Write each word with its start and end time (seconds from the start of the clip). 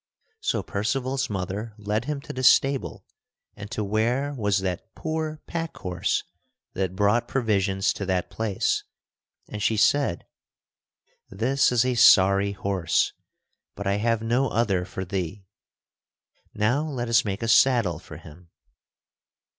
So 0.39 0.63
Percival's 0.63 1.29
mother 1.29 1.75
led 1.77 2.05
him 2.05 2.21
to 2.21 2.33
the 2.33 2.41
stable 2.41 3.05
and 3.55 3.69
to 3.69 3.83
where 3.83 4.33
was 4.33 4.61
that 4.61 4.95
poor 4.95 5.43
pack 5.45 5.77
horse 5.77 6.23
that 6.73 6.95
brought 6.95 7.27
provisions 7.27 7.93
to 7.93 8.05
that 8.07 8.31
place, 8.31 8.83
and 9.47 9.61
she 9.61 9.77
said: 9.77 10.25
"This 11.29 11.71
is 11.71 11.85
a 11.85 11.93
sorry 11.93 12.53
horse 12.53 13.13
but 13.75 13.85
I 13.85 13.97
have 13.97 14.23
no 14.23 14.49
other 14.49 14.85
for 14.85 15.05
thee. 15.05 15.45
Now 16.51 16.81
let 16.89 17.07
us 17.07 17.23
make 17.23 17.43
a 17.43 17.47
saddle 17.47 17.99
for 17.99 18.17
him." 18.17 18.49